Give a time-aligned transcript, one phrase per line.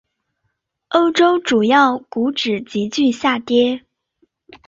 [0.87, 3.83] 欧洲主要股指急剧下跌。